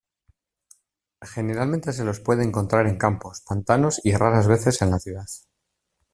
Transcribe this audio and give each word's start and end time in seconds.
Generalmente 1.21 1.93
se 1.93 2.03
los 2.03 2.19
puede 2.19 2.43
encontrar 2.43 2.87
en 2.87 2.97
campos, 2.97 3.41
pantanos 3.47 4.03
y 4.03 4.15
raras 4.15 4.47
veces 4.47 4.81
en 4.81 4.89
la 4.89 4.97
ciudad. 4.97 5.27